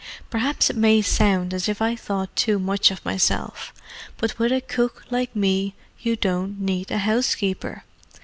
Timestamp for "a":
4.51-4.59, 6.89-6.97